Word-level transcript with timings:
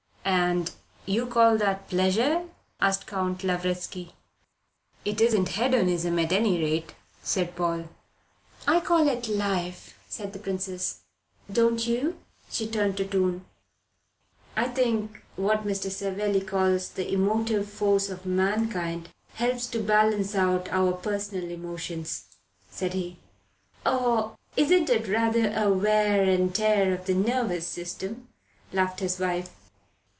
"And 0.23 0.71
you 1.05 1.25
call 1.25 1.57
that 1.57 1.89
pleasure?" 1.89 2.45
asked 2.79 3.07
Count 3.07 3.43
Lavretsky. 3.43 4.13
"It 5.03 5.19
isn't 5.19 5.49
hedonism, 5.49 6.19
at 6.19 6.31
any 6.31 6.61
rate," 6.61 6.93
said 7.23 7.55
Paul. 7.55 7.89
"I 8.67 8.79
call 8.81 9.07
it 9.07 9.27
life," 9.27 9.97
said 10.07 10.33
the 10.33 10.39
Princess. 10.39 11.01
"Don't 11.51 11.87
you?" 11.87 12.19
she 12.49 12.67
turned 12.67 12.97
to 12.97 13.05
Doon. 13.05 13.45
"I 14.55 14.67
think 14.67 15.23
what 15.35 15.65
Mr. 15.65 15.89
Savelli 15.91 16.41
calls 16.41 16.89
the 16.89 17.11
emotive 17.11 17.69
force 17.69 18.09
of 18.09 18.25
mankind 18.25 19.09
helps 19.33 19.65
to 19.67 19.81
balance 19.81 20.35
our 20.35 20.63
own 20.71 20.93
personal 21.01 21.49
emotions," 21.49 22.25
said 22.69 22.93
he. 22.93 23.17
"Or 23.85 24.37
isn't 24.55 24.89
it 24.89 25.07
rather 25.07 25.51
a 25.53 25.71
wear 25.71 26.23
and 26.23 26.53
tear 26.53 26.97
on 26.99 27.05
the 27.05 27.15
nervous 27.15 27.67
system?" 27.67 28.29
laughed 28.71 28.99
his 28.99 29.19
wife. 29.19 29.49